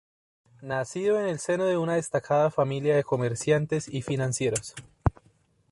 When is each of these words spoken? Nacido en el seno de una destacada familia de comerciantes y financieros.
Nacido 0.63 1.19
en 1.19 1.27
el 1.27 1.37
seno 1.37 1.65
de 1.65 1.77
una 1.77 1.93
destacada 1.93 2.49
familia 2.49 2.95
de 2.95 3.03
comerciantes 3.03 3.87
y 3.87 4.01
financieros. 4.01 4.73